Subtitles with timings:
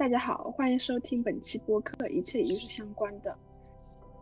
[0.00, 3.38] 大家好，欢迎收听本期播客，一切艺术相关的。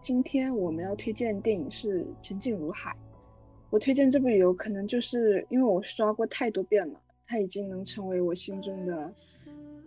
[0.00, 2.90] 今天我们要推荐的电影是《沉静如海》。
[3.70, 9.14] 我推荐这部理由，可能就是因为我刷过太多遍了，它已经能成为我心中的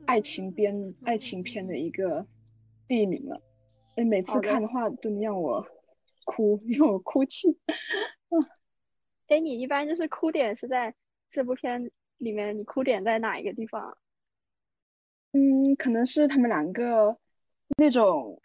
[0.05, 2.25] 爱情片、爱情片的一个
[2.87, 3.41] 第一名了。
[3.97, 5.61] 哎，每次看的话都能让我
[6.23, 7.49] 哭， 让我哭泣。
[9.27, 10.95] 哎，你一般就是哭点是在
[11.27, 13.97] 这部片里面，你哭点在哪一个地方？
[15.33, 17.17] 嗯，可能是他们两个
[17.77, 18.37] 那种，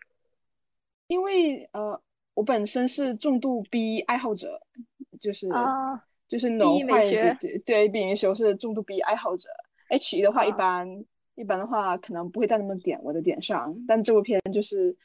[1.08, 2.00] 因为呃，
[2.34, 4.62] 我本身是重度 B 爱好者，
[5.18, 5.48] 就是
[6.28, 9.48] 就是那种坏对对 B 美学是重度 B 爱好者。
[9.88, 11.04] H 一的话一般
[11.34, 14.96] 一般的话可能不会在那么点我的点上，但这部片就是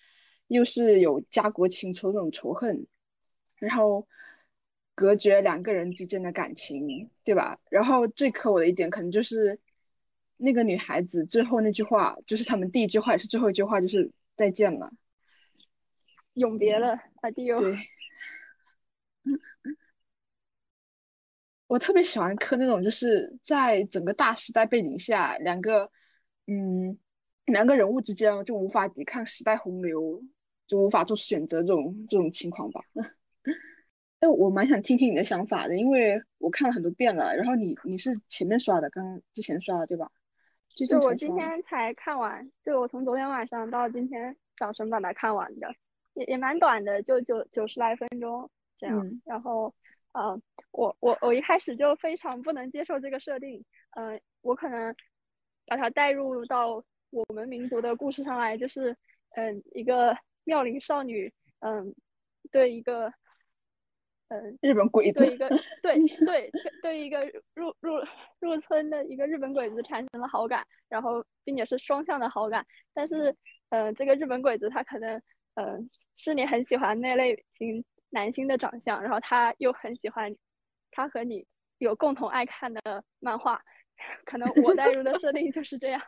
[0.50, 2.86] 又是有家国情仇那种仇恨，
[3.56, 4.08] 然后
[4.94, 7.58] 隔绝两个人之间的感情，对吧？
[7.72, 9.59] 然后最磕我的一点可能就是。
[10.44, 14.92] 那个女孩子最后那句话，就是他们第一句话也是最后一句话，就是再见了，
[16.34, 17.56] 永别了，adieu。
[17.59, 17.75] 对，
[21.67, 25.89] 我特别喜欢磕那种，就是在整个大时代背景下，两个
[26.47, 26.97] 嗯
[27.45, 30.23] 两个人物之间就无法抵抗时代洪流，
[30.67, 32.81] 就无法做出选择这种这种情况吧。
[34.22, 37.36] 哎，我蛮想听听你的想法的，因为我看了很多遍了。
[37.36, 40.09] 然后你你是前面刷的，刚之前刷的对吧？
[40.75, 45.73] 就我今天才看完，就我从昨天晚上到今天早晨把它看完的，
[46.13, 49.22] 也也蛮短的，就九九十来分钟这样。
[49.25, 49.73] 然后，
[50.13, 50.39] 呃，
[50.72, 53.63] 我我我一开始就非常不能接受这个设定，
[53.97, 54.95] 嗯，我可能
[55.67, 58.95] 把它带入到我们民族的故事上来，就是，
[59.35, 61.94] 嗯，一个妙龄少女，嗯，
[62.52, 63.13] 对一个。
[64.32, 65.50] 嗯，日本鬼子对一个
[65.84, 67.19] 对对对一个
[67.53, 67.96] 入入
[68.40, 72.66] 入村的一个日本鬼子产生了好感，然后并且是双向的好感。
[72.94, 73.36] 但是，
[73.72, 75.22] 嗯，这个日本鬼子他可能，
[75.56, 80.34] 嗯，是你很喜欢那类型男星的长相，然后他又很喜欢
[80.91, 81.46] 他和你
[81.80, 83.62] 有共同爱看的漫画，
[84.24, 86.02] 可能我带入的设定就是这样。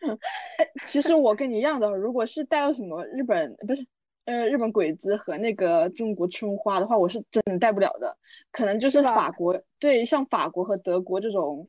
[0.56, 3.86] 哎，其实我跟你一样的，如果是带入什么日本不是。
[4.24, 8.16] 呃，日本鬼子和那个中国春花的话，我是真的带不了的。
[8.52, 11.68] 可能就是法国，对，像法国和德国这种，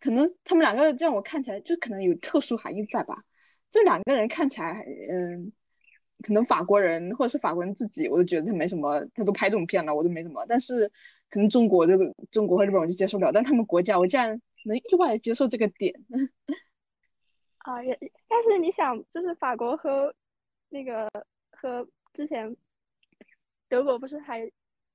[0.00, 3.22] 可能他们两个让我看起来就可能有特殊含义在吧。
[3.70, 5.52] 这两个人看起来，嗯，
[6.22, 10.44] 可能法国人或者是法国人自己，我都觉得他没什么，他都拍这种片了，我都没什么。
[10.48, 10.90] 但是
[11.30, 14.30] 可能中国这个中国和日本我就接受不了，但他们国家我竟然
[14.64, 15.94] 能意外的接受这个点。
[17.58, 17.96] 啊，也
[18.26, 20.12] 但是你想，就是法国和
[20.70, 21.08] 那个。
[21.60, 22.56] 和之前
[23.68, 24.48] 德国不是还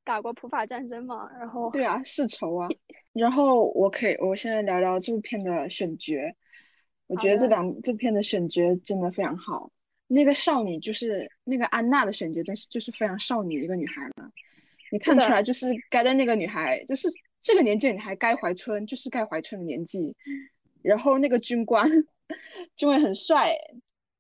[0.06, 1.30] 打过普法战争嘛？
[1.38, 2.68] 然后对啊，世仇啊。
[3.12, 6.16] 然后我可以，我现在聊聊这部片的选角。
[7.08, 9.70] 我觉得这两这片的选角真的非常好。
[10.08, 14.32] 那个少女就是那个安娜的选角，真是就是非常少女一个女孩了。
[14.92, 17.08] 你看出来，就是该在那个女孩，就是
[17.42, 20.16] 这个年纪女孩该怀春，就是该怀春的年纪。
[20.82, 21.88] 然后那个军官，
[22.76, 23.54] 军官很帅，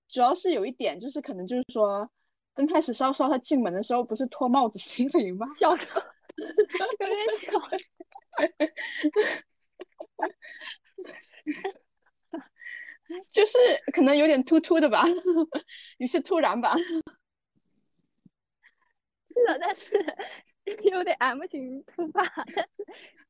[0.08, 2.09] 主要是有一点就是可能就是说。
[2.53, 5.47] 刚开始稍稍他进门的时候不是脱帽子行礼吗？
[5.58, 5.84] 笑的
[7.00, 7.52] 有点小，
[13.31, 13.58] 就是
[13.94, 15.03] 可能有点突突的吧，
[15.97, 16.75] 于是突然吧。
[19.34, 19.91] 是的，但是
[20.91, 22.24] 有点 M 型突发，
[22.56, 22.70] 但是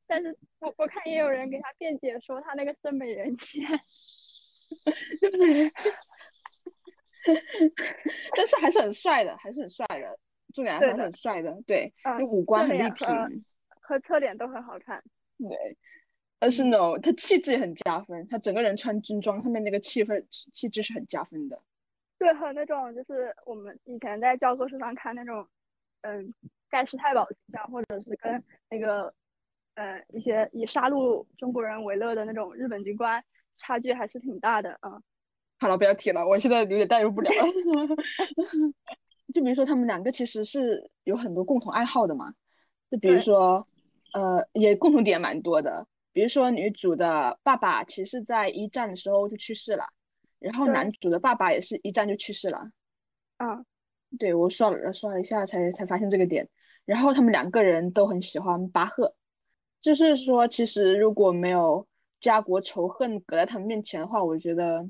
[0.06, 3.62] 但是我我看也有人给他辩解说他那个是美人尖，
[5.38, 5.92] 美人尖。
[8.36, 10.18] 但是还是很帅的，还是很帅的，
[10.52, 13.04] 重点还是很帅的，对，那五官很立体，
[13.80, 15.02] 和侧脸都很好看，
[15.38, 15.76] 对，
[16.38, 21.60] 但是那种他气质也很加分，他整个人穿军装上面那个气氛气质是很加分的，
[22.18, 25.46] 对，和那种就是我们以前在教科书上看那种，
[26.02, 26.32] 嗯，
[26.68, 29.12] 盖世太保形象，或者是跟那个，
[29.74, 33.24] 呃，一些以杀戮中国人为乐的那种日本军官，
[33.56, 35.02] 差距还是挺大的，嗯。
[35.58, 37.30] 好了，不要提了，我现在有点代入不了。
[39.32, 42.32] 就比如说，他们两个其实是有很多共同爱好的嘛。
[42.90, 43.66] 就比如说，
[44.12, 45.86] 呃，也共同点蛮多的。
[46.12, 49.84] 比如说，女主的爸爸其实在一战的时候就去世了，
[50.38, 52.70] 然后男主的爸爸也是一战就去世了。
[53.38, 53.64] 啊，
[54.18, 56.48] 对我刷了刷了一下才才发现这个点。
[56.84, 59.14] 然后他们两个人都很喜欢巴赫，
[59.80, 61.84] 就是说，其实如果没有
[62.20, 64.86] 家国仇恨搁在他们面前的话，我觉得。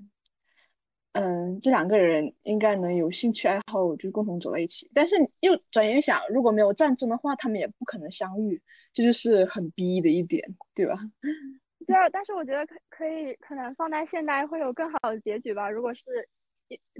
[1.14, 4.90] 嗯，这两个人应该能有兴趣爱好，就共同走在一起。
[4.93, 8.61] 但是又转眼想，如果没有战争的话，他们也不可能相遇，
[8.93, 10.43] 这就是很逼的一点，
[10.75, 10.96] 对吧？
[11.87, 15.70] 对啊，但是我觉得可可以，可能放在现代会有更好的结局吧。
[15.70, 16.02] 如果是，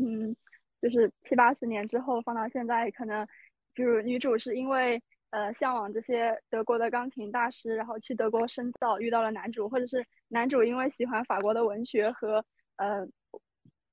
[0.00, 0.37] 嗯，
[0.81, 3.26] 就是七八十年之后放到现在，可能
[3.75, 12.44] 就是女主是因为呃向往这些德国的钢琴大师，然后去德国深造，遇到了男主，或者是男主因为喜欢法国的文学和
[12.76, 13.05] 呃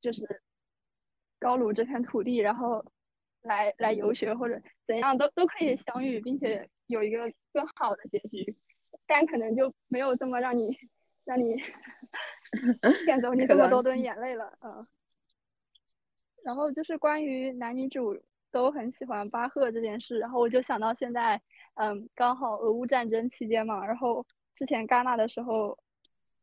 [0.02, 0.42] 就是
[1.40, 2.84] 高卢这片土地，然后
[3.44, 8.56] 来来游学或者怎样都都可以相遇，并且有一个更好的结局。
[9.08, 10.78] 但可能就没有这么让你
[11.24, 11.56] 让你
[13.06, 14.86] 骗走你这么多吨眼泪了，嗯。
[16.44, 18.20] 然后就是关于男女主
[18.52, 21.42] 都很喜欢巴赫这件事，然后我就想到现在，
[21.76, 25.78] 嗯，刚好俄乌战争期间嘛，然后之前戛纳的时候，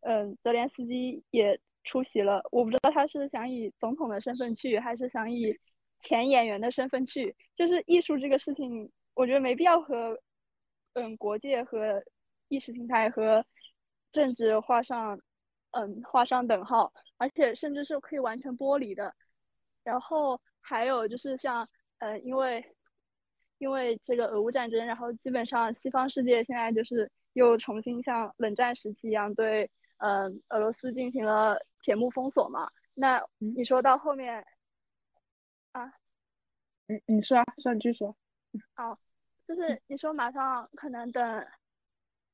[0.00, 5.52] 嗯，泽连斯基也出席了，我不知道他是想以总统的身份去，还是想以
[5.98, 7.34] 前演员的身份去。
[7.56, 10.16] 就是艺术这个事情，我觉得没必要和
[10.92, 12.02] 嗯国界和。
[12.50, 13.44] 意识形态和
[14.10, 15.20] 政治画上，
[15.72, 19.14] 嗯，画上等号，而且甚至是可以完全剥离的。
[19.84, 21.68] 然后还有就是像，
[21.98, 22.64] 呃，因为
[23.58, 32.68] 因为这个俄乌战争，然后基本上西方世界现在就是又重新像冷战时期一样对，嗯，俄罗斯进行了铁幕封锁嘛。
[32.94, 34.44] 那你说到后面，
[35.72, 35.92] 啊，
[36.86, 38.16] 你你说啊，说你继续说。
[38.74, 38.96] 好，
[39.46, 41.46] 就是你说马上可能等。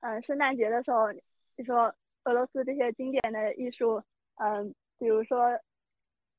[0.01, 1.11] 嗯，圣诞节的时候，
[1.57, 1.91] 你说
[2.25, 4.03] 俄罗斯这些经典的艺术，
[4.35, 5.59] 嗯，比如说，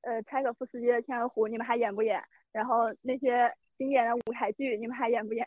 [0.02, 2.24] 呃，柴可夫斯基的《天鹅湖》，你们还演不演？
[2.52, 5.44] 然后那些经典的舞台剧，你们还演不演？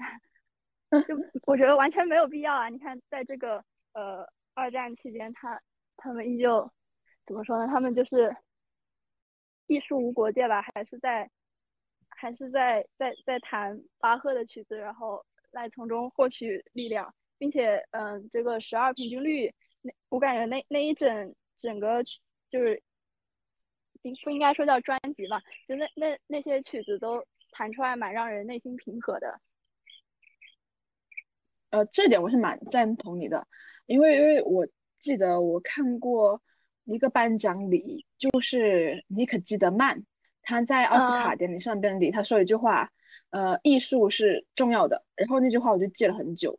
[1.07, 1.17] 就
[1.47, 2.69] 我觉得完全没有必要啊！
[2.69, 4.29] 你看，在这个呃
[4.59, 5.63] 二战期间，他
[5.97, 6.71] 他们依旧
[7.25, 7.67] 怎么说呢？
[7.69, 8.37] 他们就是
[9.69, 10.61] 艺术无国界吧？
[10.63, 11.31] 还是在
[12.09, 17.15] 还是在在在弹巴赫的曲子，然后来从中获取力量。
[17.41, 22.19] 并且，嗯，这个十二平均律，那我感觉那那一整整个曲
[22.51, 22.83] 就是，
[24.03, 29.41] 不不应该说叫专辑吧，就那那那些曲子都弹出来蛮让人内心平和的。
[31.71, 33.47] 呃，这点我是蛮赞同你的，
[33.87, 34.67] 因为因为我
[34.99, 36.41] 记得我看过
[36.85, 40.03] 一个颁奖礼，就是尼可基德曼，
[40.43, 42.89] 他在奥斯卡典礼上边礼他说一句话，
[43.31, 46.59] 呃，艺术是重要的，然后那句话我就记了很久。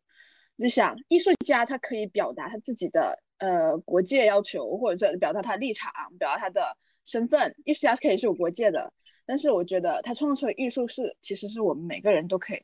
[0.57, 5.89] 就想艺术家他可以表达他自己的呃国界要求，或者表达他立场，
[6.19, 6.75] 表达他的
[7.05, 7.55] 身份。
[7.63, 8.91] 艺术家是可以是有国界的，
[9.25, 12.61] 但是我觉得他创作出的艺术是其实是我们每个人都可以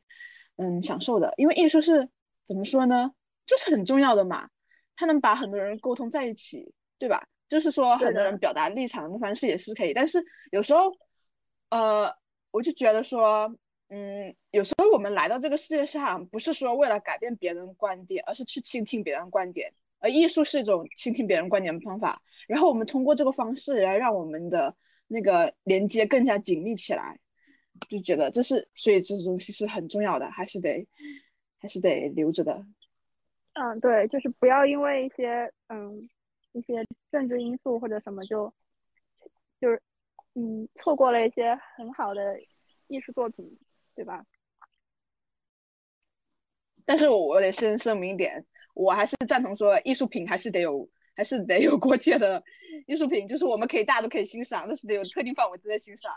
[0.57, 2.06] 嗯享受的，因为艺术是
[2.45, 3.12] 怎么说呢，
[3.45, 4.47] 就是很重要的嘛，
[4.95, 7.21] 它能把很多人沟通在一起，对吧？
[7.50, 10.92] 就是说很多人表达立场的方式也是可以，但是有时候
[11.69, 12.12] 呃
[12.51, 13.53] 我就觉得说。
[13.89, 19.71] 嗯，有时候我们来到这个世界上，不是说为了改变别人观点，而是去倾听别人观点。
[20.00, 22.19] 而艺术是一种倾听别人观点的方法。
[22.47, 24.75] 然后我们通过这个方式来让我们的
[25.07, 27.15] 那个连接更加紧密起来，
[27.88, 30.86] 就觉得这是，所以这东西是很重要的，还是得，
[31.66, 32.64] 还是得留着的。
[33.54, 36.08] 嗯，对，就是不要因为一些嗯
[36.54, 38.54] 一些政治因素或者什么就，
[39.60, 39.82] 就是
[40.36, 42.40] 嗯错过了一些很好的
[42.88, 43.57] 艺术作品。
[43.95, 44.26] 对吧？
[46.86, 52.44] 但是我得先声明一点，我还是赞同说艺术品还是得有，还是得有国界的。
[52.88, 56.12] 艺术品就是我们可以大家都可以欣赏，但是得有特定范围之内欣赏。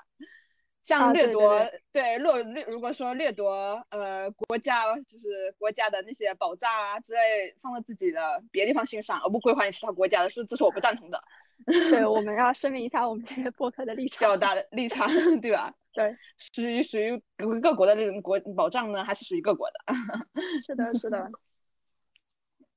[0.88, 1.54] 像掠夺，
[1.92, 3.52] 对掠掠，如果说掠夺
[3.90, 11.22] 呃国家就是国家的那些宝藏啊之类，放到自己的别的地方欣赏，而不归还你其他国家的是，这是我不赞同的。
[11.66, 15.06] 对，我们要声明一下我们这个博客的立场，表达的立场，
[15.42, 15.70] 对吧？
[15.92, 16.16] 对，
[16.54, 19.94] 属于属于各各国的这种国保障呢，还是属于各国的？
[20.66, 21.30] 是的，是的。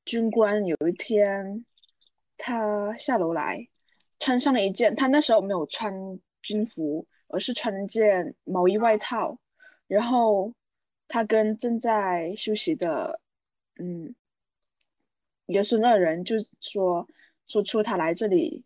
[0.03, 1.63] 军官有一天，
[2.37, 3.65] 他下楼来，
[4.19, 5.93] 穿上了一件，他那时候没有穿
[6.41, 9.37] 军服，而是穿了件毛衣外套。
[9.87, 10.53] 然后
[11.07, 13.19] 他跟正在休息的，
[13.79, 14.15] 嗯，
[15.47, 17.07] 爷孙二人就说
[17.45, 18.63] 说出他来这里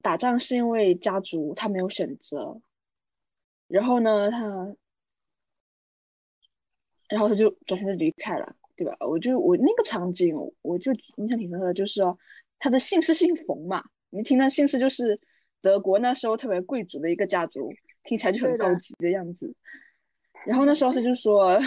[0.00, 2.60] 打仗是因为家族，他没有选择。
[3.66, 4.76] 然后呢，他，
[7.08, 8.96] 然后他就转身就离开了，对吧？
[9.00, 12.16] 我就我那个场景，我就印象挺深刻的，就是说
[12.58, 15.18] 他的姓氏姓冯嘛，你听他姓氏就是
[15.60, 19.54] 德国那时候特别贵族的一个家族，听起来就很高级的样子。
[20.46, 21.58] 然后那时候他就说，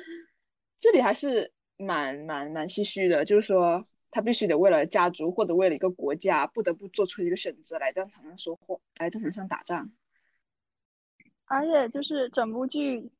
[0.78, 9.90] 这里还是蛮蛮蛮唏嘘的，就是说他必须得为了家族或者为了一个国家，不得不做出一个选择来战场上说话，来战场上打仗。
[11.46, 13.10] 而且就是整部剧，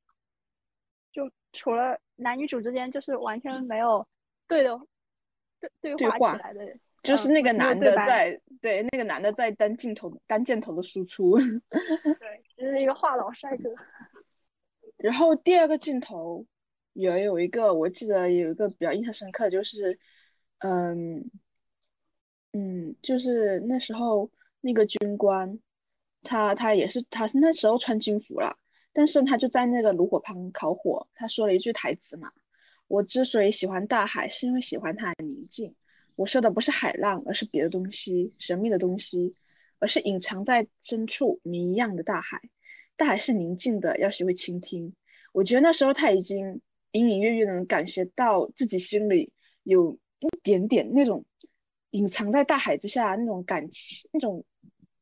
[1.13, 4.07] 就除了男女主之间就是完全没有
[4.49, 4.79] 对的
[5.81, 11.37] 对对话起来的，就是那个男的在对那个男的在单镜头单箭头的输出，
[11.69, 13.71] 对，就是一个话痨帅哥。
[14.99, 16.47] 然后第二个镜头
[16.93, 19.99] 也有一个，我记得有一个比较印象深刻，就是
[20.59, 21.29] 嗯
[22.53, 24.31] 嗯，就是那时候
[24.61, 25.59] 那个军官，
[26.23, 28.57] 他他也是他是那时候穿军服了，
[28.93, 32.31] 但是他就在那个炉火旁烤火，他说了一句台词嘛。
[32.87, 35.75] 我之所以喜欢大海，是因为喜欢它的宁静。
[36.17, 39.35] 我说的不是海浪，而是别的东西，神秘的东西，
[39.79, 42.41] 而是隐藏在深处谜一样的大海。
[42.97, 44.93] 大海是宁静的，要学会倾听。
[45.33, 46.61] 我觉得那时候他已经
[46.93, 51.25] 隐隐约约能感觉到自己心里有一点点那种
[51.93, 54.45] 隐藏在大海之下那种感情，那种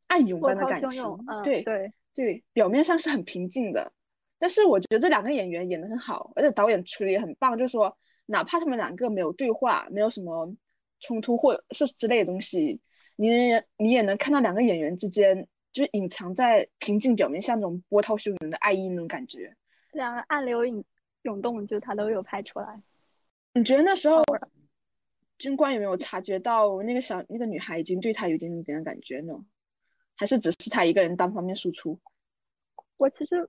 [0.06, 1.04] 暗涌般的感情。
[1.42, 3.92] 对对对，表面上是很平静的。
[4.38, 7.58] 但是我觉得这两个演员演得很好，而且导演处理也很棒。
[7.58, 7.94] 就是说，
[8.26, 10.50] 哪怕他们两个没有对话，没有什么
[11.00, 12.80] 冲突或是之类的东西，
[13.16, 13.28] 你
[13.76, 19.54] 你也能看到两个演员之间就是隐藏在平静表面下那种波涛汹涌的爱意那种感觉。
[19.92, 20.84] 两个暗流涌
[21.22, 22.80] 涌动，就他都有拍出来。
[23.54, 24.22] 你觉得那时候
[25.38, 29.34] 军官有没有察觉到那个小那个女孩已经对他有点点的感觉呢？
[30.16, 31.98] 还是只是他一个人单方面输出？
[32.96, 33.48] 我其实。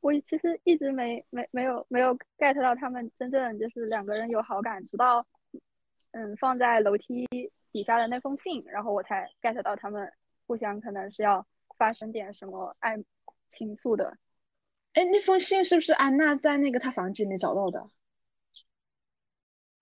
[0.00, 5.26] 我其实一直没没没有没有 get 到他们真正就是两个人有好感，直到
[6.14, 7.26] 嗯放在楼梯
[7.70, 10.10] 底下的那封信，然后我才 get 到他们
[10.46, 12.96] 互相可能是要发生点什么爱
[13.48, 14.16] 倾诉的。
[14.94, 17.86] 哎，那封信是不是安娜在那个她房间里找到的？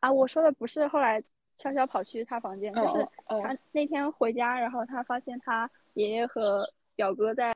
[0.00, 1.22] 啊，我说的不是后来
[1.56, 7.52] 悄悄跑去她房间，就是她那天回家，然后她发现她爷爷和表哥在。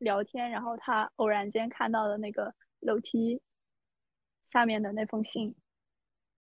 [0.00, 3.42] 聊天，然后她偶然间看到的那个楼梯
[4.46, 5.52] 下面的那封信。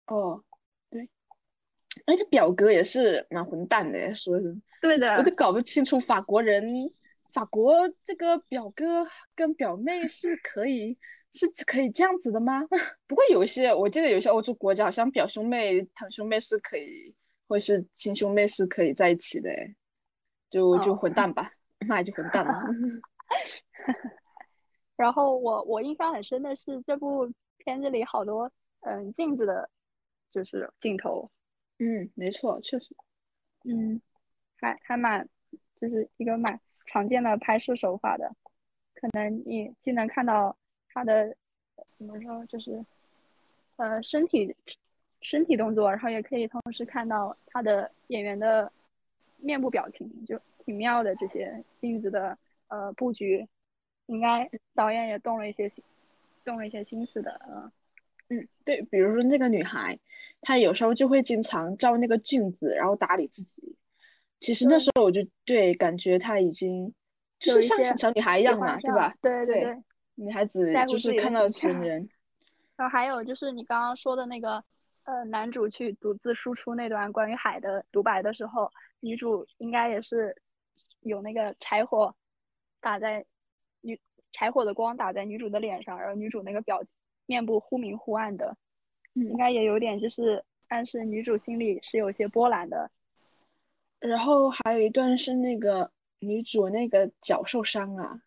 [0.08, 0.55] 哦，对，
[2.06, 4.56] 而且表哥也是蛮混蛋的，说是。
[4.82, 5.16] 对的。
[5.16, 6.68] 我就搞不清楚法国人，
[7.32, 7.74] 法国
[8.04, 10.98] 这个表哥跟表妹是可以
[11.32, 12.62] 是可以这样子的吗？
[13.08, 17.14] 不过有一些，我记得有些欧洲国家好像表兄妹、堂兄妹是可以，
[17.48, 19.50] 或是亲兄妹是可以在一起的，
[20.50, 21.52] 就就混蛋吧，
[21.88, 22.54] 那就混蛋了。
[24.96, 28.50] 然后我我印象很深的是这部片子里好多
[28.82, 29.70] 嗯镜子的，
[30.32, 31.30] 就是镜头，
[31.80, 32.96] 嗯，没错，确实，
[33.64, 34.00] 嗯，
[34.58, 35.28] 还还蛮
[35.80, 38.34] 就是一个蛮常见的拍摄手法的，
[38.94, 40.56] 可能你既能看到
[40.90, 41.36] 他的
[41.98, 42.86] 怎么说就是
[43.76, 44.56] 呃身体
[45.22, 48.72] 身体动作，然后也可以同时看到他的演员的
[49.38, 52.38] 面部表情，就挺妙的这些镜子的。
[52.68, 53.48] 呃，布局。
[54.08, 55.84] 应该导演也动了一些心，
[56.44, 57.72] 动了一些心思的，嗯
[58.30, 59.98] 嗯，对，比如说那个女孩，
[60.42, 63.76] 她有时候就会经常照那个镜子，然后打理自己。
[64.40, 66.94] 其实那时候我就对感觉她已经
[67.40, 69.14] 就是像小女孩一样嘛，对吧？
[69.22, 69.84] 对对对，
[70.16, 72.08] 女孩子就是看到情人。
[72.76, 74.64] 然后还有就是你刚刚说的那个，
[75.04, 80.36] 呃，男主去独自输出那段关于海的独白的时候，女主应该也是
[81.02, 82.14] 有那个柴火。
[82.82, 83.26] 打在
[83.82, 84.00] 女
[84.32, 86.84] 柴火的光打在女主的脸上，然后女主那个表
[87.26, 88.56] 面部忽明忽暗的，
[89.14, 92.90] 应该也有点就是暗示女主心里是有些波澜的。
[94.00, 95.90] 然后还有一段是那个
[96.20, 98.20] 女主那个脚受伤了，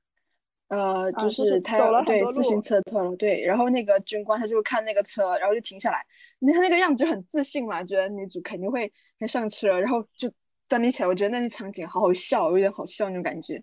[0.68, 6.04] 呃，就是她对自行车脱了，对，然后那个军官他就看那个车，然后就停下来，
[6.40, 8.92] 你看那个样子就很自信嘛，觉得女主肯定会
[9.26, 10.28] 上车，然后就
[10.68, 13.62] 端立起来，我觉得那个场景好好笑，有点好笑那种感觉。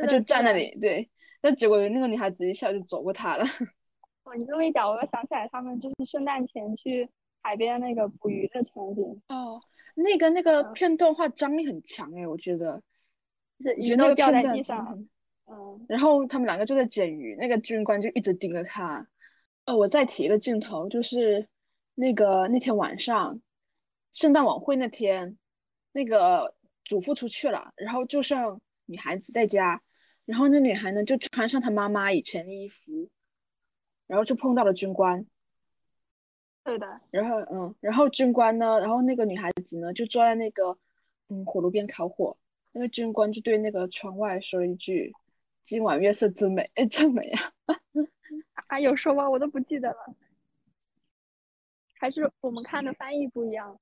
[0.00, 1.08] 他就站那里，对，
[1.42, 3.44] 那结果那个女孩子一下就走过他了。
[4.30, 7.08] 哦，你这么一讲，我又想起来他们就是圣诞前去
[7.42, 9.22] 海边那个捕鱼的场景。
[9.28, 9.60] 哦，
[9.96, 12.80] 那个那个片段话张力很强哎，我觉得。
[13.60, 15.06] 是鱼都掉在地上。
[15.46, 15.84] 嗯。
[15.88, 19.06] 然后他们两个就在捡鱼，那个军官就一直盯着他。
[19.66, 21.46] 哦，我再提一个镜头，就是
[21.96, 23.38] 那个那天晚上，
[24.12, 25.36] 圣诞晚会那天，
[25.92, 28.60] 那个祖父出去了，然后就剩。
[28.86, 29.80] 女孩子在家，
[30.24, 33.08] 然后那女孩呢就穿上她妈妈以前的衣服，
[34.10, 35.24] 然后就碰到了军官。
[36.64, 37.00] 对的。
[37.12, 40.76] 然后嗯，然后军官呢，然后那个女孩子呢就坐在那个
[41.28, 42.36] 嗯火炉边烤火，
[42.72, 45.12] 那个军官就对那个窗外说了一句
[45.62, 47.40] ：“今晚月色真美，哎， 真美啊！”
[48.66, 49.30] 啊，有说吗？
[49.30, 50.16] 我都不记得了。
[52.00, 53.78] 还是我们看的翻译不一样。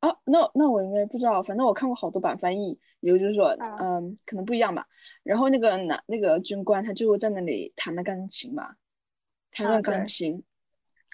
[0.00, 3.46] 啊，那那我应该不知道，反正我看过好多版翻译，也就是说，
[3.78, 4.84] 嗯，可能不一样吧。
[5.22, 8.74] 然后那个男那个军官他就在那里弹了钢琴嘛，
[9.52, 10.42] 弹了钢琴，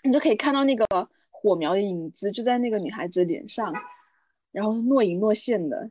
[0.03, 0.87] 你就可以看到那个
[1.31, 3.73] 火火苗的影子就在那个女孩子脸上，
[4.51, 5.91] 然后若隐若现的。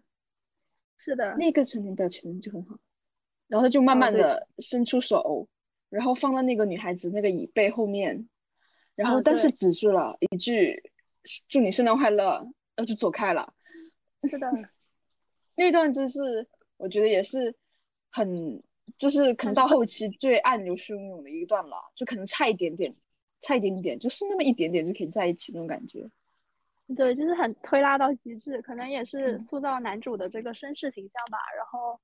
[0.98, 2.78] 是的，那个成年表情就很好。
[3.48, 5.48] 然后他就慢慢的伸出手，
[5.90, 8.28] 然后放到那个女孩子那个椅背后面，
[8.96, 10.92] 然后但是只说了一句
[11.48, 12.40] “祝你圣诞快乐”，
[12.76, 13.54] 然后就走开了。
[14.24, 14.52] 是的，
[15.56, 16.46] 那段真是
[16.78, 17.56] 我觉得也是
[18.10, 18.62] 很，
[18.98, 22.94] 就是可能到后期最暗流汹涌的一段了，就可能差一点点，
[23.42, 26.10] 差一点点，就是那么一点点就可以在一起那种感觉。
[26.96, 31.38] 对，就是很推拉到极致，可能也是塑造男主的这个绅士形象吧。
[31.56, 32.00] 然后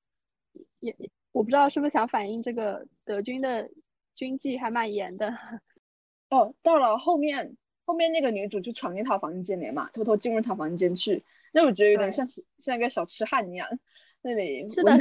[0.82, 0.96] 也
[1.32, 3.70] 我不知道是不是想反映这个德军的
[4.14, 5.34] 军纪还蛮严的。
[6.30, 11.24] 哦，到了后面，后面那个女主就闯进他房间里嘛，偷偷进入他房间去。
[11.54, 13.68] 那我觉得有点像是像一个小痴汉一样，
[14.22, 15.00] 那里闻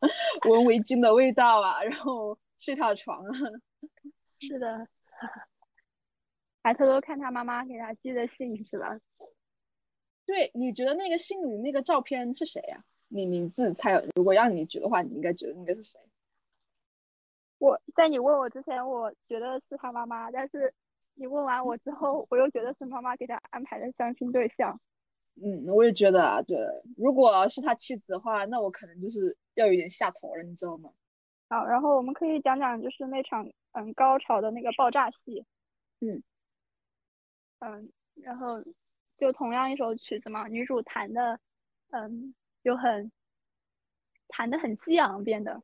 [0.48, 3.30] 闻围巾的味道啊，然后睡他的床啊。
[4.40, 4.86] 是的。
[6.62, 8.98] 还偷偷看他妈妈给他寄的信是吧？
[10.26, 12.84] 对，你觉得那个信里那个照片是谁呀？
[13.08, 15.98] 你你自己猜，如果让你觉得话，你应该觉得应该是谁？
[17.58, 20.72] 我在你问我之前，我觉得是他妈妈，但是
[21.14, 24.78] 你问完我之后，我又觉得是妈妈给他安排的相亲对象。
[25.42, 26.58] 嗯，我也觉得啊，对，
[26.96, 30.90] 如果是他妻子的话，那我可能就是要有点下头了，你知道吗？
[31.48, 35.44] 好，然后我们可以讲讲就是那场嗯高潮的那个爆炸戏。
[36.00, 36.22] 嗯。
[37.60, 38.62] 嗯，然后
[39.16, 41.40] 就同样一首曲子嘛，女主弹的，
[41.90, 43.10] 嗯，就很
[44.28, 45.60] 弹的很激昂，变得，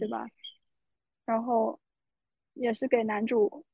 [0.00, 0.26] 对吧？
[1.24, 1.78] 然后
[2.54, 3.64] 也是给男主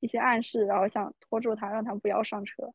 [0.00, 2.72] 一些暗示，然后想拖住他，让他不要上车。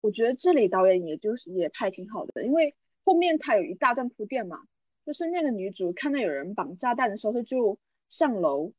[0.00, 2.74] 我觉得这里导演也就是也拍挺好的，因为
[3.04, 4.60] 后面他有一大段铺垫嘛，
[5.04, 7.78] 就是那个女主看到有人绑炸弹的时候，她就
[8.08, 8.72] 上楼，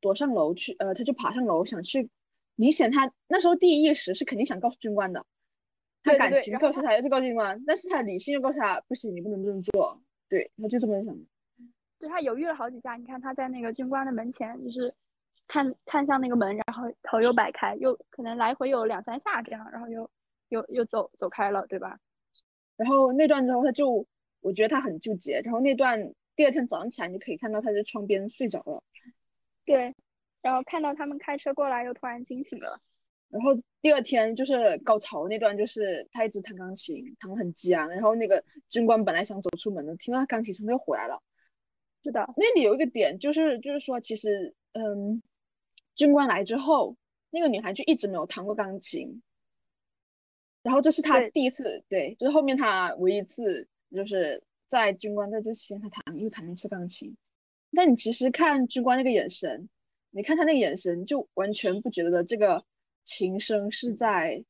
[0.00, 2.08] 躲上楼去，呃，她就爬上楼想去。
[2.56, 5.24] 明显她那时候第一意识是肯定想告诉军官的，
[6.02, 10.00] 她感情告诉他要去告诉军官，但是她理性又告诉他不行，你不能这么做。
[10.28, 11.16] 对，她就这么想。
[11.98, 14.92] 对她犹豫了好几下，你看她在那个军官的门前，就是
[15.46, 20.10] 看看向那个门，然后头又摆开，又可能来回有两三下这样，然后又
[20.48, 21.98] 又又走走开了，对吧？
[22.76, 24.06] 然后那段之后，他就
[24.40, 25.40] 我觉得他很纠结。
[25.40, 26.00] 然后那段
[26.34, 28.82] 第二天早上起来，你可以看到他在窗边睡着了。
[29.64, 29.94] 对。
[30.42, 32.80] 然后看到他们开车过来，又突然惊醒了。
[33.28, 37.88] 然后第二天就是高潮那段，就是他一直弹钢琴，弹得很激昂。
[37.88, 41.20] 然后那个军官本来想走出门的，听到他钢琴声，他又回来了。
[42.04, 45.20] 是的，那里有一个点，就是就是说，其实嗯，
[45.96, 46.94] 军官来之后，
[47.30, 49.20] 那个女孩就一直没有弹过钢琴。
[50.66, 57.16] 然后这是他第一次，对，就是后面他唯一一次，就是在军官在这期间，他弹又弹了一次钢琴。
[57.72, 59.68] 但你其实看军官那个眼神。
[60.10, 62.64] 你看他那个眼神，就完全不觉得这个
[63.04, 64.42] 琴声是在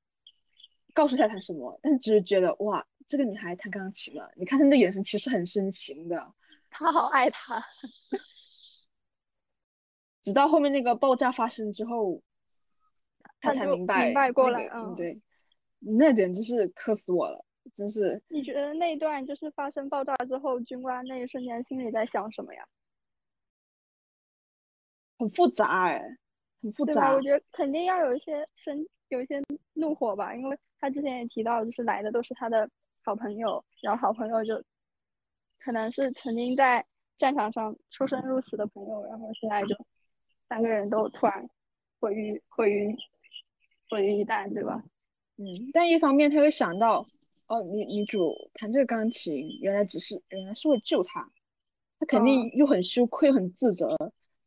[0.94, 4.30] 告诉他弹什么，但只是觉得哇，这个女孩弹钢琴了。
[4.36, 6.32] 你看他的眼神，其实很深情的，
[6.70, 7.62] 他好爱她。
[10.22, 12.22] 直到后面那个爆炸发生之后，
[13.40, 14.66] 他才明白明白过来。
[14.72, 15.20] 嗯，对，
[15.80, 18.20] 那简直是磕死我了，真是。
[18.28, 22.66] 你觉得那段就是发生爆炸之后，军官那一瞬间心里在想什么呀？
[25.18, 26.18] 很复杂哎，
[26.62, 27.14] 很复杂。
[27.14, 29.42] 我觉得肯定要有一些生，有一些
[29.74, 32.68] 怒火吧，因为他之前也提到，就是来的都是他的
[33.02, 34.62] 好朋友，然后好朋友就
[35.58, 36.84] 可能是曾经在
[37.16, 39.74] 战场上出生入死的朋友，然后现在就
[40.48, 41.48] 三个人都突然
[41.98, 42.94] 毁于毁于
[43.88, 44.82] 毁于一旦，对吧？
[45.38, 47.06] 嗯，但一方面他会想到，
[47.46, 51.28] 哦，女女主弹这个钢琴，原来只是原来是为救他，
[51.98, 53.96] 他肯定又很羞愧，很自责。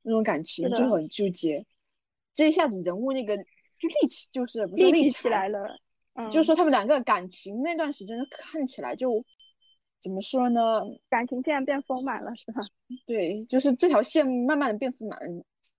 [0.01, 1.63] 那种感情就很纠结，
[2.33, 5.77] 这一下子人物那个就立起，就是不是立起来了。
[6.13, 9.23] 嗯，就是说他们两个感情那段时间看起来就
[9.99, 10.81] 怎么说呢？
[11.09, 12.61] 感情线变丰满了，是吧？
[13.05, 15.19] 对，就是这条线慢慢的变丰满，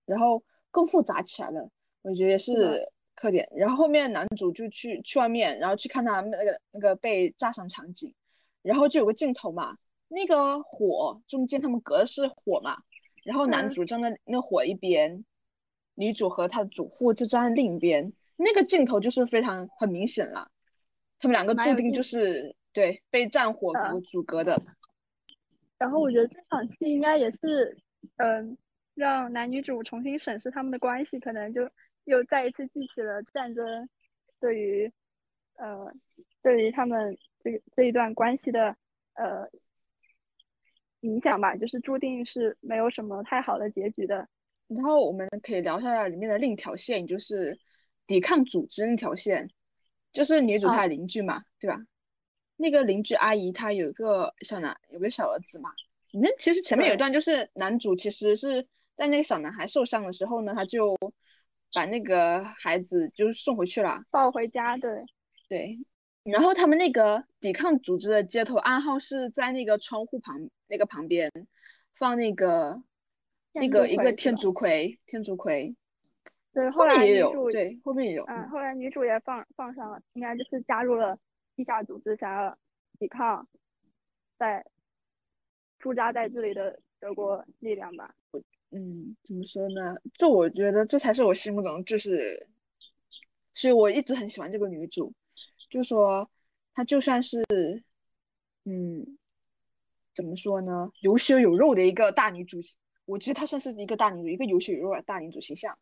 [0.05, 1.69] 然后更复杂起来了。
[2.03, 3.47] 我觉得也是特点。
[3.55, 8.13] 然后后面男主就去去外面，然后去看他那个那个被炸伤场景，
[8.61, 9.75] 然后就有个镜头嘛，
[10.07, 12.77] 那个火中间他们隔的是火嘛。
[13.23, 15.23] 然后男主站在那火一边，
[15.93, 20.49] 女主和她的祖父就站在另一边，那个镜头就是非常很明显了，
[21.19, 24.59] 他们两个注定就是对被战火隔阻隔的。
[25.77, 27.77] 然后我觉得这场戏应该也是，
[28.17, 28.57] 嗯，
[28.95, 31.69] 让男女主重新审视他们的关系，可能就
[32.05, 33.89] 又再一次记起了战争
[34.39, 34.91] 对于，
[35.55, 35.91] 呃，
[36.41, 38.75] 对于他们这这一段关系的，
[39.13, 39.49] 呃。
[41.03, 44.17] 影响吧，就是注定是没有什么太好的结局的。
[44.67, 47.59] 然后我们可以聊一下里面的另一条线，就是
[48.05, 49.49] 抵抗组织那条线，
[50.11, 51.75] 就是女主她的邻居嘛，对吧？
[52.55, 55.71] 那个邻居阿姨她有一个小男，有个小儿子嘛。
[56.11, 58.61] 你们其实前面有一段，就是男主其实是
[58.95, 60.95] 在那个小男孩受伤的时候呢，他就
[61.73, 64.77] 把那个孩子就送回去了，抱回家。
[64.77, 65.03] 对
[65.47, 65.79] 对。
[66.23, 71.31] 然后他们那个抵抗组织的接头暗号是在那个窗户旁那个旁边
[71.95, 72.79] 放那个
[73.53, 75.75] 那个一个天竺葵，天竺葵。
[76.53, 78.23] 对，后来也有，对，后面也有。
[78.25, 81.17] 嗯，后来女主也放放上了，应该就是加入了
[81.55, 82.55] 地下组织，想要
[82.99, 83.47] 抵抗
[84.37, 84.63] 在
[85.79, 88.13] 驻扎在这里的德国力量吧。
[88.71, 89.95] 嗯，怎么说呢？
[90.13, 92.47] 这我觉得这才是我心目中就是，
[93.53, 95.13] 所以我一直很喜欢这个女主，
[95.69, 96.29] 就说
[96.73, 97.43] 她就算是，
[98.63, 99.17] 嗯，
[100.13, 100.89] 怎么说呢？
[101.01, 102.59] 有血有肉的一个大女主，
[103.05, 105.77] 我觉得她算是一个大女主，一个有血有肉的大女主形象。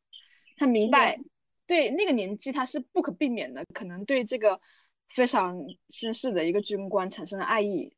[0.57, 1.19] 她明白，
[1.67, 4.59] 对那个年纪她是不可避免的，可能对这个
[5.09, 5.57] 非常
[5.91, 7.93] 绅士的一个军官产生了爱意，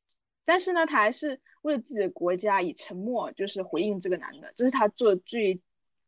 [0.51, 5.57] 但是呢，他还是为了自己的国家以沉默就是回应这个男的，这是他做最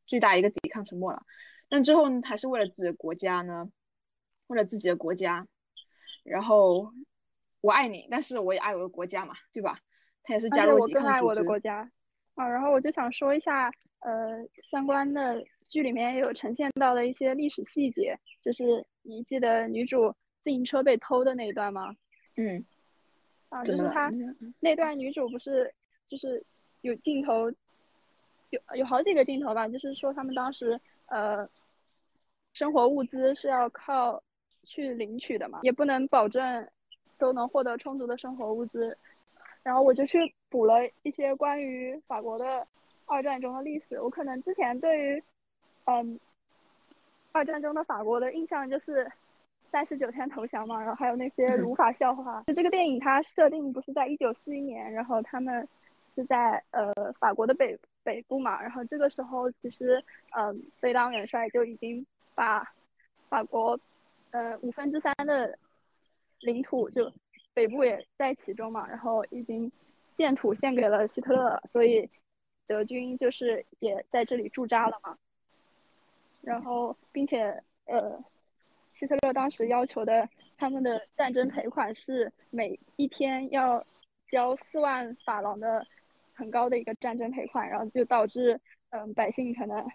[0.06, 1.24] 最大一个抵抗，沉默了。
[1.70, 3.72] 但最后呢，他是为了自己的国家呢，
[4.48, 5.48] 为了自己的国家，
[6.26, 6.92] 然后
[7.62, 9.80] 我爱你，但是我也爱我的国家嘛，对吧？
[10.24, 11.14] 他也是加入抵抗组织。
[11.14, 11.90] 我更爱我的国家
[12.36, 12.46] 啊！
[12.46, 15.42] 然后我就想说一下，呃，相关的。
[15.70, 21.96] 剧里面也有呈现到的一些历史细节，就是你记得女主自行车被偷的那一段吗？
[22.36, 22.64] 嗯，
[23.54, 24.12] 啊，就是他？
[24.60, 25.72] 那段女主不是
[26.08, 26.44] 就是
[26.82, 27.52] 有镜头，
[28.50, 31.48] 有有好几个镜头吧，就是说他们当时呃
[32.54, 34.22] 生活物资是要靠
[34.64, 36.68] 去领取的嘛，也不能保证
[37.20, 38.98] 都能获得充足的生活物资，
[39.62, 42.68] 然后我就去补了一些关于法国的
[43.06, 45.24] 二战中的历史，我可能之前对于
[45.86, 46.20] 嗯，
[47.32, 49.12] 二战中的法国的印象就是
[49.74, 52.44] 三十九天投降嘛，然后还有那些如法笑话。
[52.46, 55.68] 就这个电影它设定不是在一九四一年，然后他们
[56.14, 60.04] 是在呃法国的北北部嘛，然后这个时候其实
[60.38, 62.06] 嗯贝当元帅就已经
[62.36, 62.64] 把
[63.30, 63.80] 法国
[64.30, 65.58] 呃五分之三的
[66.42, 67.12] 领土就
[67.56, 69.72] 北部也在其中嘛，然后已经
[70.12, 72.08] 献土献给了希特勒，所以
[72.68, 75.18] 德军就是也在这里驻扎了嘛。
[76.42, 78.22] 然后，并且，呃，
[79.04, 83.86] 希特勒当时要求的他们的战争赔款是每一天要
[84.28, 85.86] 交四万法郎的
[86.34, 88.58] 很高的一个战争赔款，然后就导致，
[88.92, 89.86] 嗯，百姓可能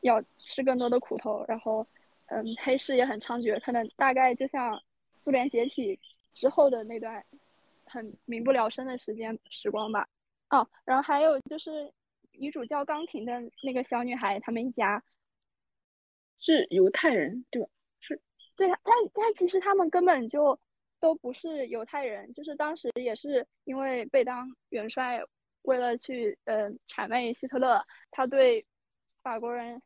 [0.00, 1.86] 要吃更多的苦头，然后，
[2.26, 4.82] 嗯，黑市也很猖獗，可能大概就像
[5.14, 5.96] 苏联解体
[6.34, 7.24] 之后的那段
[7.84, 10.08] 很民不聊生的时间时光吧。
[10.50, 11.92] 哦，然后还有就是
[12.32, 15.00] 女主教钢琴的那个小女孩，他们一家。
[16.38, 17.68] 是犹太人，对吧？
[18.56, 20.58] 对，他，但但其实他们根本就
[21.00, 25.20] 都不是犹太人，就是当时也是因为贝当元帅
[25.62, 28.64] 为了去呃谄媚希特勒，他对
[29.22, 29.80] 法国人，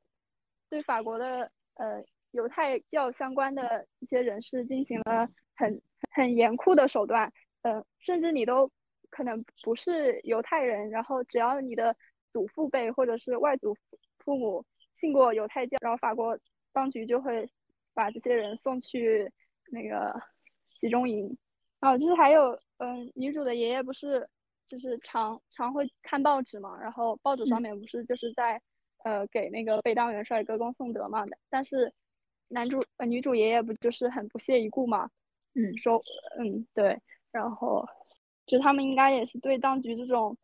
[0.68, 2.02] 对法国的呃
[2.32, 8.70] 犹太教相关的一些人士进行了很很严酷的手段，呃，甚至你都
[9.10, 11.96] 可能不是犹太人，然后只要你的
[12.32, 13.76] 祖父辈或者是外祖
[14.18, 14.64] 父母。
[14.96, 16.38] 信过犹太教，然后法国
[16.72, 17.46] 当局就会
[17.96, 19.32] 把这些人送去
[19.72, 20.14] 那个
[20.76, 21.36] 集中营。
[21.80, 24.28] 啊就是还有，嗯，女主的爷爷不是
[24.66, 28.60] 就是常常会看报纸嘛，然后报纸上面不是就是在
[29.04, 31.36] 呃给那个被当元帅歌功颂德嘛的。
[31.48, 31.92] 但是
[32.48, 35.10] 男主呃女主爷爷不就是很不屑一顾嘛，
[35.54, 36.02] 嗯，说
[36.38, 37.00] 嗯对，
[37.32, 37.86] 然后
[38.46, 40.36] 就他们应该也是对当局这种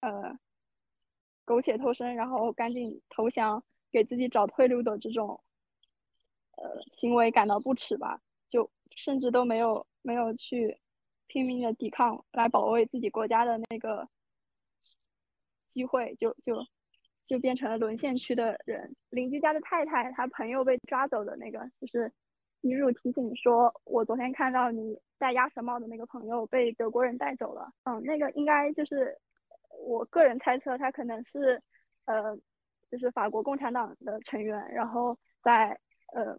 [0.00, 0.36] 呃
[1.44, 3.62] 苟且偷生，然后赶紧投降。
[3.92, 5.40] 给自己找退路的这种，
[6.56, 8.20] 呃，行为感到不耻吧？
[8.48, 10.78] 就甚至都没有没有去
[11.26, 14.08] 拼命的抵抗来保卫自己国家的那个
[15.68, 16.64] 机会，就就
[17.26, 18.96] 就变成了沦陷区的人。
[19.10, 22.12] 邻居家的太太，她朋友被抓走的那个，就是
[22.60, 29.18] 女主提醒说：“我昨天看到你戴鸭舌帽的那个朋友被德国人带走了。”嗯，那个应该就是
[29.86, 31.62] 我个人猜测，他可能是
[32.06, 32.38] 呃。
[32.88, 35.76] 就是法国共产党的成员，然后在
[36.16, 36.38] 呃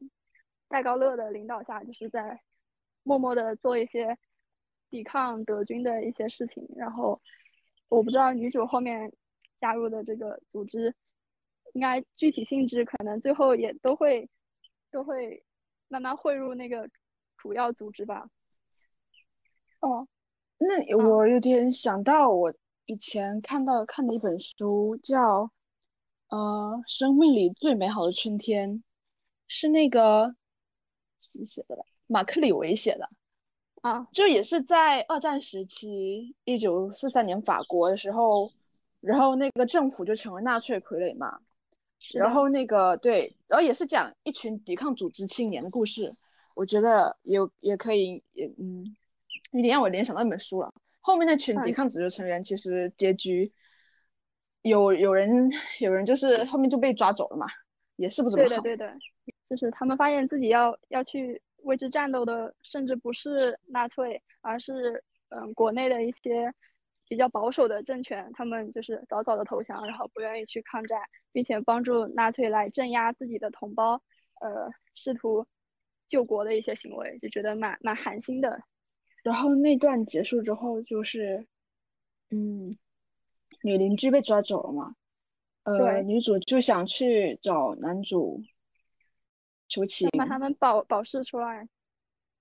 [0.67, 2.41] 戴高乐的领导下，就是在
[3.03, 4.17] 默默的做一些
[4.89, 6.67] 抵抗德军的一些事情。
[6.75, 7.21] 然后
[7.87, 9.13] 我不知道女主后面
[9.59, 10.95] 加入的这个组织，
[11.73, 14.27] 应该具体性质可能最后也都会
[14.89, 15.43] 都会
[15.87, 16.89] 慢慢汇入那个
[17.37, 18.27] 主要组织吧。
[19.81, 20.07] 哦，
[20.57, 22.53] 那我有点想到我
[22.85, 25.51] 以前看到看的一本书叫。
[26.29, 28.83] 呃，生命里最美好的春天，
[29.47, 30.35] 是那个
[31.19, 31.85] 谁写的了？
[32.07, 33.09] 马克·李维写的
[33.81, 38.51] 啊，就也是在二战时期，一九四三年法国的时候，
[39.01, 41.39] 然后那个政府就成为纳粹傀儡嘛，
[42.13, 46.13] 然后那个对，然后也是讲一群抵抗组织青年的故事，
[46.55, 48.83] 我觉得有也可以，也嗯，
[49.51, 50.73] 有点让我联想到那本书了。
[51.01, 53.49] 后面那群抵抗组织成员其实结局
[54.63, 57.47] 有有人有人就是后面就被抓走了嘛，
[57.95, 58.61] 也是不怎么好。
[58.61, 58.93] 对的，对的，
[59.49, 61.41] 就是他们发现自己要要去。
[61.63, 66.53] 为之战斗的甚至不是纳粹，而是嗯国内的一些
[67.09, 71.01] 比较保守的政权，他们就是早早的投降，然后不愿意去抗战，
[71.33, 74.01] 并且帮助纳粹来镇压自己的同胞，
[74.39, 75.45] 呃，试图
[76.07, 78.61] 救国的一些行为，就觉得蛮蛮寒心的。
[79.23, 81.45] 然后那段结束之后，就是
[82.29, 82.71] 嗯，
[83.63, 84.95] 女邻居被抓走了嘛，
[85.63, 88.41] 呃，女主就想去找男主。
[89.67, 91.67] 求情，把他们保保释出来，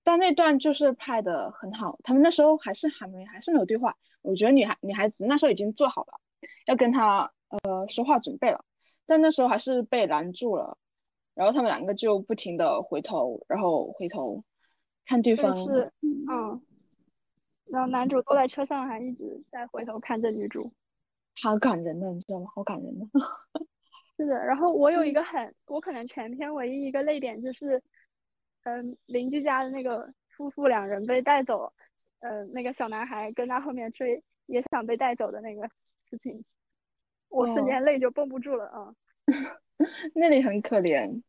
[0.03, 1.99] 但那段就是拍的很好。
[2.03, 3.97] 他们那时候还是还没还是没有对话。
[4.23, 6.21] 我觉得女孩女孩子那时候已经做好了
[6.67, 8.65] 要跟他呃说话准备了，
[9.07, 10.77] 但那时候还是被拦住了。
[11.35, 14.43] 然后他们两个就不停的回头，然后回头
[15.05, 15.55] 看对方。
[15.55, 16.61] 是嗯，
[17.67, 20.73] 然后男主坐在车上还一直在回头看着女主，
[21.43, 22.47] 好感人的，你知道吗？
[22.55, 23.07] 好感人的。
[24.17, 27.83] 是的，然后我有一个很，我可能全篇唯一一个泪点就是，
[28.65, 31.71] 嗯，邻居家的那个夫妇两人被带走，
[32.21, 35.69] 嗯，那个小男孩跟他后面追，也想被带走的那个
[36.09, 36.43] 事情，
[37.29, 38.95] 我瞬间泪就绷不住了啊。
[40.15, 41.23] 那里很可怜，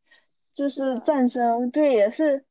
[0.54, 2.46] 就是战争，对，也是，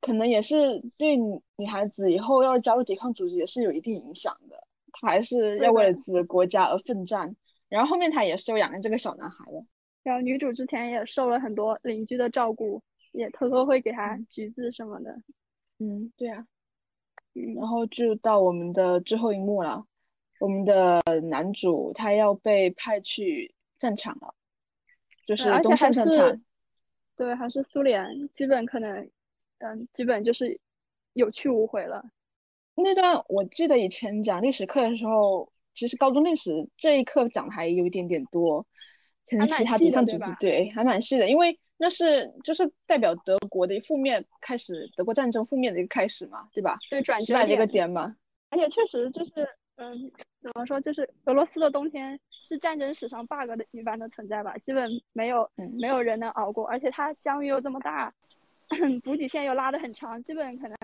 [0.00, 4.56] 可能也是对女孩子以后要加入抵抗组织也是有一定影响的，
[4.92, 7.34] 她还是要为了自己的国家而奋战。
[7.68, 9.58] 然后后面他也是有养了这个小男孩的。
[10.02, 15.16] 然后女主之前也受了很多邻居的照顾，也偷偷会给她橘子什么的。
[15.78, 16.46] 嗯，对啊。
[17.56, 19.86] 然后就到我们的最后一幕了，
[20.40, 24.34] 我们的男主他要被派去战场了，
[25.26, 26.42] 就是东线战场。
[27.16, 29.10] 对，还是苏联，基本可能，
[29.58, 30.58] 嗯，基本就是
[31.12, 32.04] 有去无回了。
[32.74, 35.50] 那段我记得以前讲历史课的时候。
[35.74, 38.62] 其实高中历史这一课讲的还有一点点多，
[39.26, 46.78] 可能其他抵抗组织对还蛮细的，因为那是就是代表德国的负面开始，德国战争负面的一个开始嘛，对吧？
[46.90, 48.14] 对，转折的一个点嘛。
[48.50, 49.32] 而且确实就是，
[49.76, 50.10] 嗯，
[50.42, 58.12] 怎么说，就是俄罗斯的冬天是战争史上 bug 的一般的存在吧，基本没有没有人能熬过，而且它疆域又这么大，
[59.02, 60.76] 补给线又拉得很长，基本可能。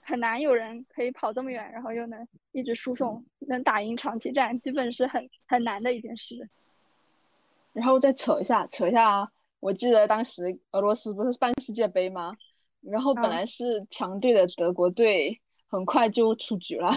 [0.00, 6.48] 很难有人可以跑这么远，然后又能一直输送，能打赢长期战，基本是很很难的一件事。
[7.78, 12.36] 然后再扯一下，扯一下，我记得当时俄罗斯不是办世界杯吗？
[12.82, 16.90] 然后本来是强队的德国队很快就出局了，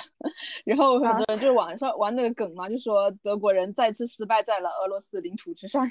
[0.66, 5.86] 然后很多人就网上玩那个梗嘛，就说德国人再次失败在了俄罗斯领土之上，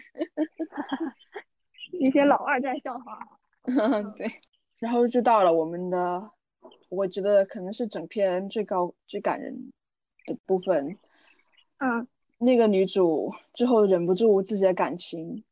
[2.01, 3.19] 一些老二在笑话。
[4.17, 4.27] 对，
[4.79, 6.31] 然后就到了我们的。
[6.89, 9.73] 我觉得可能是整篇最高最感人
[10.27, 10.99] 的部分，
[11.79, 12.07] 嗯，
[12.43, 15.45] 那个女主最后忍不住自己的感情，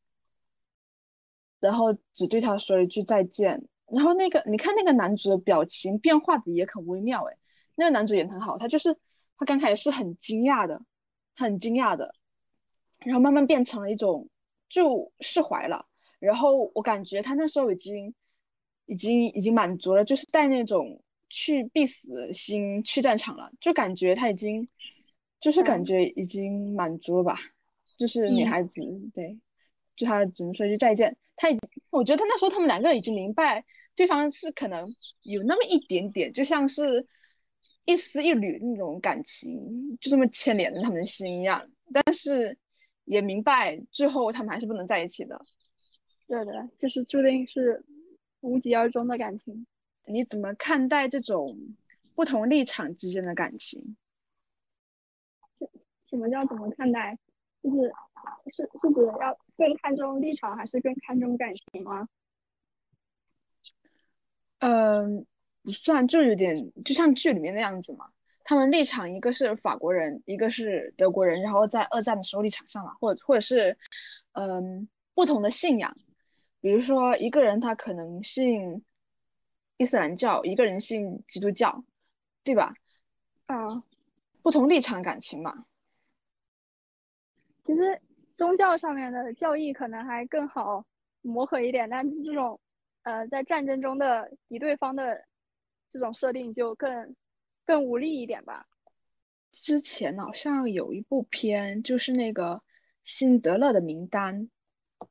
[1.60, 3.62] 然后只对他说了一句再见。
[3.90, 7.36] 然后那个你看那个男主的表情变化的也很微妙，哎，
[7.74, 8.94] 那个男主演的很好，他就是
[9.36, 10.80] 他刚开始是很惊讶的，
[11.36, 12.14] 很惊讶的，
[13.00, 14.28] 然后慢慢变成了一种
[14.68, 15.86] 就释怀了。
[16.18, 18.14] 然后我感觉他那时候已经
[18.86, 21.00] 已经已经满足了，就是带那种。
[21.30, 24.66] 去必死心去战场了，就感觉他已经，
[25.40, 27.36] 就是感觉已经满足了吧。
[27.96, 28.80] 就是女孩子，
[29.12, 29.36] 对，
[29.96, 31.16] 就他只能说一句再见。
[31.34, 33.64] 他已经，我觉得他那时候他们两个已经明白
[33.96, 34.88] 对方是可能
[35.22, 37.04] 有那么一点点，就像是
[37.86, 41.68] 一丝一缕那种感情，就这么牵连着他们的心一样。
[41.92, 42.56] 但是
[43.04, 45.40] 也明白最后他们还是不能在一起的。
[46.28, 47.84] 对的，就是注定是
[48.42, 49.66] 无疾而终的感情。
[50.06, 51.58] 你怎么看待这种
[52.14, 53.96] 不同立场之间的感情？
[56.08, 57.16] 什么叫怎么看待？
[57.62, 57.92] 就是
[58.50, 62.08] 是是指要更看重立场，还是更看重感情吗？
[64.60, 65.26] 嗯，
[65.62, 68.10] 不算，就有点就像剧里面那样子嘛。
[68.44, 73.76] 他们立场一个是法国人，一个是德国人，然后在二战的时候立场上了，或者或者是
[74.32, 75.94] 嗯不同的信仰，
[76.60, 78.82] 比如说一个人他可能信。
[79.80, 81.84] 伊斯兰教一个人信基督教，
[82.42, 82.74] 对吧？
[83.46, 83.80] 啊，
[84.42, 85.66] 不同立场感情嘛。
[87.68, 88.00] 其实
[88.34, 90.82] 宗教上面的教义可能还更好
[91.20, 92.58] 磨合一点，但是这种
[93.02, 95.22] 呃在战争中的敌对方的
[95.90, 97.14] 这种设定就更
[97.66, 98.66] 更无力一点吧。
[99.52, 102.54] 之前好像有一部片，就是那个
[103.04, 104.48] 《辛德勒的名单》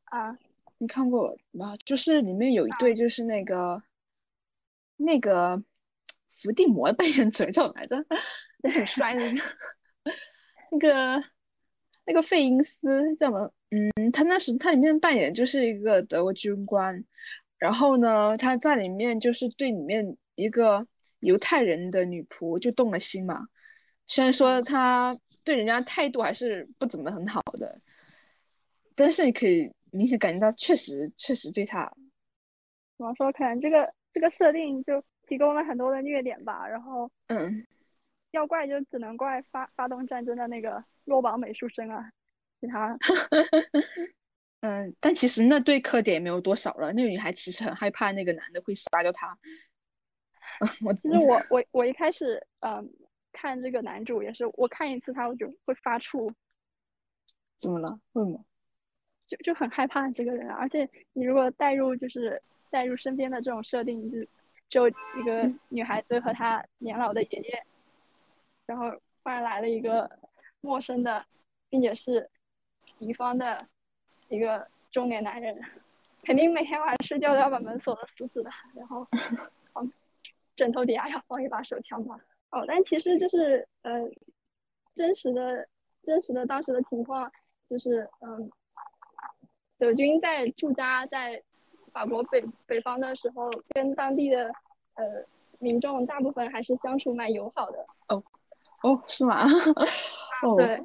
[0.05, 0.35] 啊，
[0.79, 1.77] 你看过吗？
[1.85, 3.79] 就是里面有一对，就是那个
[4.95, 5.61] 那个
[6.31, 8.03] 伏地魔扮演者叫什么来着？
[8.73, 9.43] 很帅的那个
[10.71, 11.23] 那个
[12.07, 13.53] 那个费因斯叫什么？
[13.69, 17.03] 嗯，他那时他里面扮演就是一个德国军官，
[17.59, 20.87] 然后呢，他在里面就是对里面一个
[21.19, 23.47] 犹太人的女仆就动了心嘛。
[24.07, 27.81] 虽然说他对人家态度还是不怎么很好的，
[28.95, 31.91] 但是你可以明显感觉到，确实确实对他，
[32.97, 33.29] 怎么说？
[33.33, 36.65] 可能这个这个设定就提供了很多的虐点吧。
[36.65, 37.67] 然后，嗯，
[38.31, 42.11] 要怪就只能怪发发动战争的那个落榜美术生啊，
[42.61, 42.95] 其他，
[44.61, 46.93] 嗯，但其实那对课点也没有多少了。
[46.93, 49.37] 那个女孩其实很害怕那个男的会杀掉她。
[50.85, 52.89] 我其实我我我一开始嗯。
[53.33, 56.33] 看这个男主也是，我看一次他我就会发怵。
[57.59, 57.99] 怎么了？
[58.13, 58.43] 为什么？
[59.27, 62.41] 就就很害怕这个人，而且你如果带入就是
[62.71, 64.09] 带入身边的这种设定，
[64.67, 67.63] 就就一个女孩子和她年老的爷爷，
[68.65, 70.09] 然后突然来了一个
[70.67, 71.25] 陌生的，
[71.69, 72.29] 并且是
[72.99, 73.65] 敌方的
[74.27, 75.57] 一个中年男人，
[76.23, 79.07] 肯定每天晚上睡觉都要把门锁得死死的，然后
[80.57, 82.19] 枕头底下要放一把手枪吧。
[82.51, 83.91] 哦，但其实就是呃，
[84.93, 85.65] 真实的、
[86.03, 87.31] 真实的当时的情况
[87.69, 88.51] 就是，嗯，
[89.77, 91.41] 德军在驻扎在
[91.93, 94.51] 法国北北方的时候，跟当地的
[94.95, 95.23] 呃
[95.59, 97.85] 民众大部分还是相处蛮友好的。
[98.09, 98.23] 哦，
[98.83, 99.45] 哦，是吗？
[100.43, 100.81] 哦，对，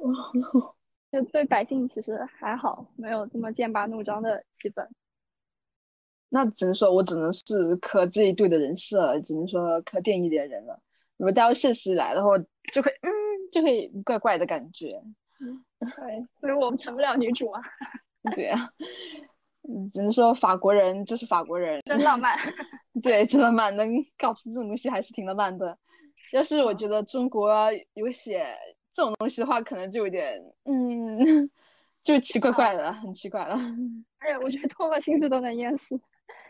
[1.11, 4.87] 就对百姓其实还好，没有这么剑拔弩张的气氛。
[6.29, 10.79] 那只能说我只能是磕这一队的人设，只能说磕电影里的人了。
[11.17, 12.35] 如果带到现实来的话，
[12.71, 13.09] 就会嗯，
[13.51, 14.99] 就会怪怪的感觉。
[15.79, 17.61] 对，所以我们成不了女主啊。
[18.33, 18.59] 对啊，
[19.69, 22.35] 嗯，只能说法国人就是法国人，真浪漫。
[23.03, 23.87] 对，真浪漫，能
[24.17, 25.77] 搞出这种东西还是挺浪漫的。
[26.31, 27.53] 要是我觉得中国
[27.93, 28.43] 有写
[28.93, 31.17] 这种东西的话，可能就有点嗯，
[32.03, 33.57] 就奇怪怪的，很奇怪了。
[34.19, 35.99] 哎呀，我觉得唾沫星子都能淹死。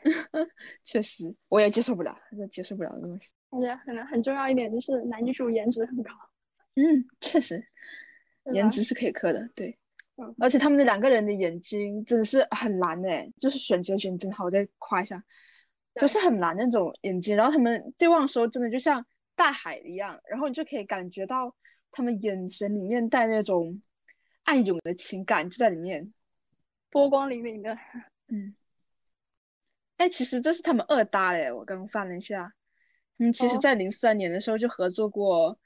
[0.83, 2.15] 确实，我也接受不了，
[2.51, 3.31] 接受不了的东西。
[3.51, 6.11] 而且可能很重要一点就是男女主颜值很高。
[6.75, 7.63] 嗯，确实，
[8.51, 9.47] 颜值是可以磕的。
[9.55, 9.77] 对，
[10.39, 15.23] 而且他们那两个人的眼睛真的是很蓝诶，就是选角选真好，我再夸一下，
[15.95, 17.37] 都是很蓝那种眼睛。
[17.37, 19.03] 然后他们对望的时候，真的就像
[19.35, 21.55] 大海一样，然后你就可以感觉到
[21.93, 23.81] 他们眼神里面带那种
[24.43, 26.13] 暗涌的情感就在里面，
[26.89, 27.77] 波光粼粼的。
[28.27, 28.53] 嗯。
[29.97, 32.51] 哎，其实这是他们二搭嘞，我刚刚翻了一下，
[33.19, 35.57] 嗯，其实在零三年的时候就合作过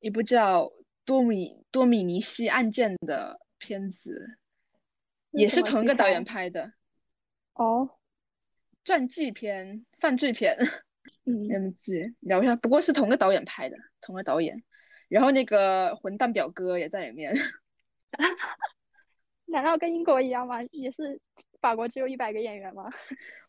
[0.00, 0.64] 一部叫
[1.06, 4.38] 《多米多米尼西案件》的片子，
[5.30, 6.74] 也是同一个导演拍的。
[7.54, 7.98] 哦，
[8.84, 10.54] 传记片、犯罪片，
[11.24, 14.62] 嗯，那么剧聊一下，不过是同个导演拍的，同个导演，
[15.12, 17.32] 然后那个混蛋表哥也在里面。
[19.44, 20.62] 难道跟英国一样吗？
[20.70, 21.20] 也是
[21.60, 22.84] 法国只有一百个演员吗？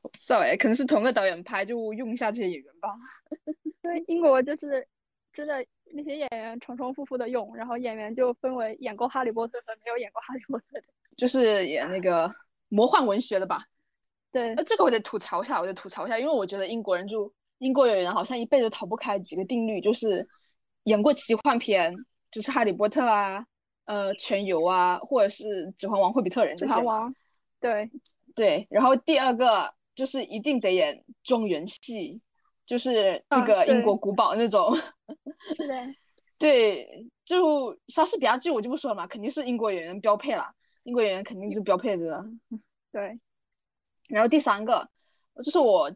[0.02, 2.90] 我不知道哎，可能是同个导演拍，就用一下这些演员吧。
[3.82, 4.86] 因为，英国就是
[5.32, 10.84] 真的那些演员重重复复的用，然后演员就分为演过《哈利波特》和没有演过《哈利波特》的。
[11.16, 12.30] 就是演那个
[12.68, 13.64] 魔幻文学的吧？
[14.34, 14.54] 对。
[14.56, 20.28] 那这个我得吐槽一下，我得吐槽一下，因为我觉得英国人就英国演员好像一辈子逃不开几个定律，就是
[20.84, 21.94] 演过奇幻片，
[22.32, 23.46] 就是《哈利波特》啊。
[23.86, 25.44] 呃，全游啊，或者是
[25.78, 26.72] 《指环王》《霍比特人》这些。
[26.72, 27.16] 指环王，
[27.60, 27.92] 对
[28.34, 28.66] 对。
[28.70, 32.22] 然后第二个就是一定得演中原戏，
[32.66, 34.74] 就是那个英国古堡那种。
[35.58, 35.76] 是的。
[36.38, 40.50] 对，就莎士比亚剧我就不说了嘛，肯定是英国演员标配了，
[40.84, 42.26] 英国演员肯定就标配的。
[42.90, 43.20] 对。
[44.08, 44.90] 然后第三个，
[45.44, 45.92] 这是我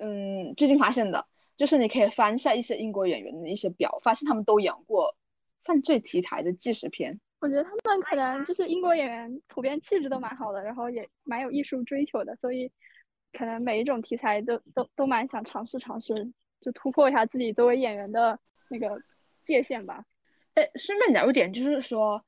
[0.00, 1.26] 嗯最近发现的，
[1.56, 5.14] 就是你可以翻一下一些英国演员的一些表，发现他们都演过。
[5.64, 12.68] 犯罪题材的纪实片，我觉得他们可能就是英国演员，普遍气质都蛮好的，然后也蛮有艺术追求的，所以
[13.32, 16.28] 可能每一种题材都都都蛮想尝试尝试，
[16.60, 18.36] 就突破一下自己作为演员的
[18.70, 19.00] 那个
[19.44, 20.04] 界限吧。
[20.54, 22.20] 哎，顺便聊一点，就是说，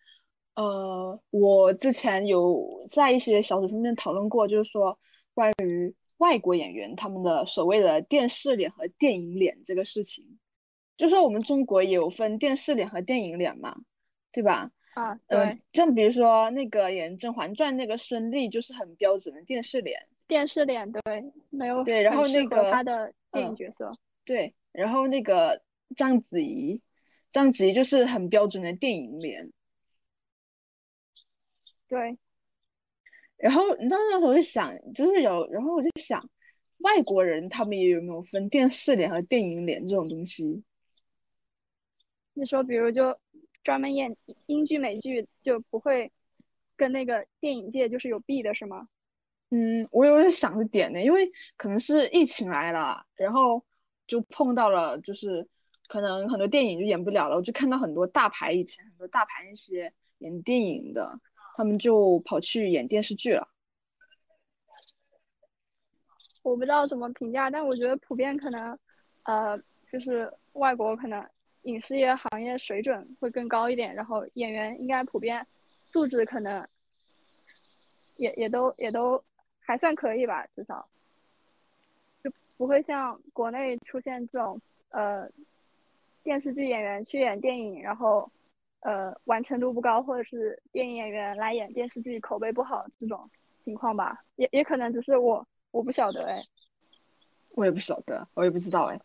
[0.54, 4.96] 呃，我之前有在一些小组上面讨论过，就是说
[5.34, 5.92] 关于
[6.24, 10.24] 外国演员他们的所谓的电视脸和电影脸这个事情。
[10.96, 13.76] 就说我们中国也有分电视脸和电影脸嘛，
[14.32, 14.70] 对吧？
[14.94, 15.60] 啊，对。
[15.74, 21.02] 像比如说那个演《甄嬛传》那个孙俪就是很标准的电视脸，电视脸，对，
[21.50, 23.92] 没有对，然后那个他的电影角色，
[24.24, 25.60] 对，然后那个
[25.94, 26.80] 章子怡，
[27.30, 29.52] 章子怡就是很标准的电影脸，
[31.86, 32.16] 对。
[33.44, 36.26] 然后你知道那时候我就想，就是有，然后我就想，
[36.78, 40.64] 外国人他们也有没有分电视脸和电影脸这种东西？
[42.32, 43.14] 你说，比如就
[43.62, 44.16] 专门演
[44.46, 46.10] 英剧、美剧，就不会
[46.74, 48.88] 跟那个电影界就是有弊的是吗？
[49.50, 53.62] 嗯，我有点想着点呢，因为可能是疫情来了，然后
[54.06, 55.46] 就碰到了，就是
[55.86, 61.20] 可能很多电影就演不了了，我就看到很多大牌以前很多大牌那些演电影的，
[61.56, 63.48] 他们就跑去演电视剧了。
[66.42, 68.78] 我不知道怎么评价，但我觉得普遍可能，
[69.22, 69.58] 呃，
[69.90, 71.24] 就是外国可能
[71.62, 75.46] 影视业行业水准会更高一点，然后演员应该普遍
[75.86, 76.66] 素质可能
[78.16, 79.22] 也也都也都。
[79.66, 80.86] 还算可以吧，至少
[82.22, 85.26] 就不会像国内出现这种呃
[86.22, 88.30] 电视剧演员去演电影，然后
[88.84, 93.28] 呃完成度不高，或者是电影演员来演电视剧口碑不好这种
[93.64, 94.16] 情况吧。
[94.36, 96.40] 也也可能只是我我不晓得哎，
[97.50, 99.00] 我也不晓得，我也不知道哎，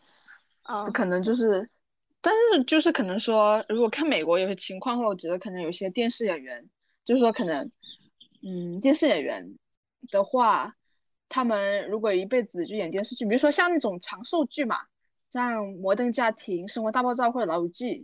[0.61, 1.67] 啊，可能就是，
[2.21, 6.63] 但是就是可能说，如果看美国有些情况的话，我觉得可能有些电视演员，
[7.03, 7.69] 就是说可能
[8.43, 9.57] 嗯电视演员。
[10.11, 10.73] 的话，
[11.27, 14.77] 他们如果一辈子就演电视剧，比如说像那种长寿剧嘛，
[15.29, 17.99] 像《摩登家庭》《生活大爆炸》或者《老友记》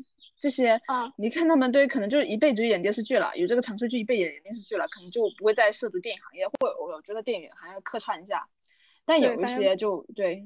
[0.45, 8.45] 这些啊，你看他们对可能就一辈子就演电视剧了，有这个长寿剧一辈子演电视剧了，可能就不会再涉足电影行业，或者我觉得电影行业客串一下。
[9.05, 10.45] 但有一些就对，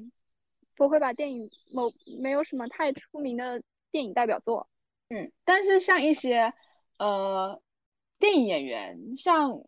[0.74, 4.66] 不会把电影某没有什么太出名的电影代表作。
[5.10, 6.50] 嗯，但是像一些
[6.96, 7.60] 呃
[8.18, 9.62] 电影演员，像。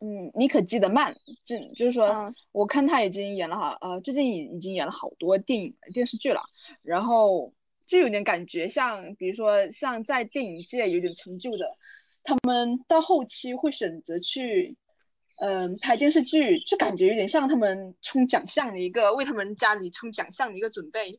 [0.00, 1.12] 嗯，你可记得曼，
[1.44, 6.40] 这就是说，我看他已经演了哈，呃，最近已已经演了好多电影电视剧了，
[6.82, 7.52] 然后
[7.88, 11.66] 就有点感觉像，比如说像在电影界有点成就的，
[12.22, 14.76] 他们到后期会选择去，
[15.40, 21.10] 嗯，拍电视剧，就感觉有点像他们冲奖项的一个，为他们家里冲奖项的一个准备，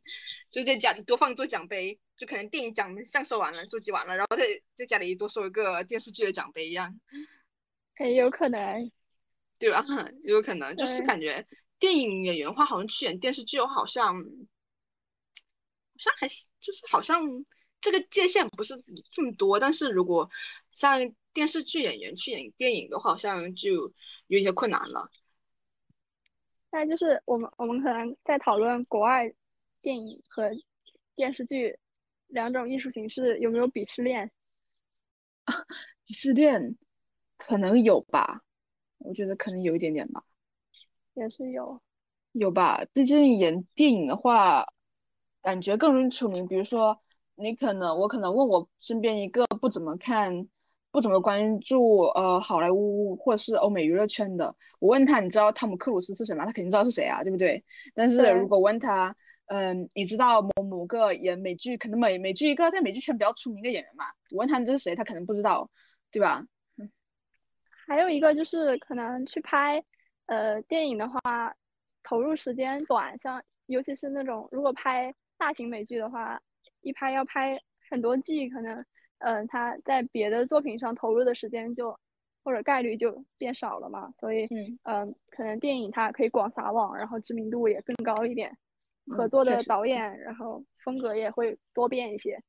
[0.52, 4.44] 就在家里多放一座奖杯，就可能电影奖项收完了，收集完了，然后在
[4.76, 6.96] 在家里多收一个电视剧的奖杯一样。
[7.96, 8.92] 很有可能，
[9.58, 9.84] 对吧？
[10.22, 11.44] 有可能，就是感觉
[11.80, 14.24] 电影演员的话，好像去演电视剧，好像好
[16.00, 16.28] 像还
[16.60, 17.22] 就是好像
[17.80, 18.74] 这个界限不是
[19.12, 19.60] 这么多。
[19.60, 20.28] 但是如果
[20.72, 21.00] 像
[21.34, 23.94] 电视剧演员去演电影的话，好像就
[24.28, 25.12] 有一些困难了。
[26.72, 29.32] 那就是我们我们可能在讨论国外
[29.82, 30.50] 电影和
[31.16, 31.78] 电视剧
[32.28, 34.32] 两种艺术形式有没有鄙视链？
[36.08, 36.76] 鄙视链。
[37.42, 38.44] 可能有吧，
[38.98, 40.22] 我觉得可能有一点点吧，
[41.14, 41.82] 也是有，
[42.34, 42.84] 有吧。
[42.92, 44.66] 毕竟演电影的话，
[45.42, 46.48] 感觉更容易出名。
[46.48, 46.98] 比如说，
[47.36, 50.48] 你可能我可能问我身边一个不怎么看、
[50.92, 56.46] 不怎么关注呃好莱坞或者是欧美娱乐圈的，我问他，你知道汤姆克鲁斯是谁吗？
[56.46, 57.64] 他肯定知道是谁啊，对不对？
[57.94, 59.16] 但是如果问他，
[59.48, 64.06] 嗯，你知道某某个演美剧，可能美美剧一个在美剧圈比较出名的演员嘛？
[64.32, 65.70] 我问他这是谁，他可能不知道，
[66.12, 66.44] 对吧？
[67.88, 69.84] 还有一个就是可能去拍，
[70.28, 71.52] 呃，电影的话，
[72.04, 76.40] 投入时间短，像尤其是那种如果拍大型美剧的话，
[76.82, 77.60] 一拍要拍
[77.90, 78.86] 很多季，可能，
[79.20, 81.98] 嗯，他在别的作品上投入的时间就
[82.44, 84.48] 或者概率就变少了嘛，所以，
[84.84, 88.56] 嗯，可能电影它可以广撒网，然后知名度也更高一点，
[89.08, 92.40] 合作的导演，然后风格也会多变一些，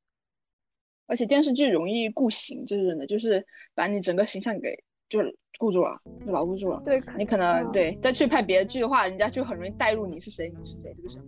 [1.07, 4.77] 而且电视剧容易固形，就是真的，就是把你整个形象给。
[5.11, 6.81] 就是固住了，就牢固住了。
[6.85, 11.19] 对，你可能对再去拍别的剧的话，人家就很容易带入你是谁，你是谁这个事。